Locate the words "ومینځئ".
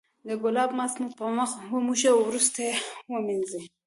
3.11-3.63